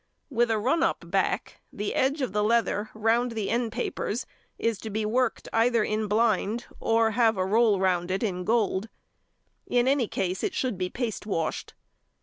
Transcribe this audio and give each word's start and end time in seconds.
With 0.31 0.49
a 0.49 0.57
"run 0.57 0.81
up" 0.81 1.03
back, 1.11 1.61
the 1.71 1.93
edge 1.93 2.21
of 2.23 2.33
the 2.33 2.43
leather 2.43 2.89
round 2.95 3.33
the 3.33 3.51
end 3.51 3.71
papers 3.71 4.25
is 4.57 4.79
to 4.79 4.89
be 4.89 5.05
worked 5.05 5.47
either 5.53 5.83
in 5.83 6.07
blind 6.07 6.65
or 6.79 7.11
have 7.11 7.37
a 7.37 7.45
roll 7.45 7.79
round 7.79 8.09
it 8.09 8.23
in 8.23 8.43
gold. 8.43 8.89
In 9.67 9.87
any 9.87 10.07
case 10.07 10.43
it 10.43 10.55
should 10.55 10.75
be 10.75 10.89
paste 10.89 11.27
washed. 11.27 11.75